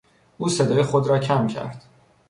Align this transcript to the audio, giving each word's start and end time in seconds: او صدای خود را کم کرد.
او 0.37 0.49
صدای 0.49 0.83
خود 0.83 1.07
را 1.07 1.19
کم 1.19 1.47
کرد. 1.47 1.83